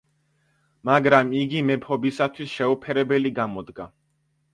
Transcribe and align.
მაგრამ 0.89 1.29
იგი 1.41 1.61
მეფობისათვის 1.67 2.55
შეუფერებელი 2.61 3.33
გამოდგა. 3.41 3.87